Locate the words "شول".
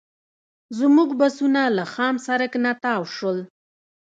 3.15-3.37